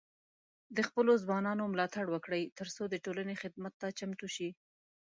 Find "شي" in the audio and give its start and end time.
4.35-4.49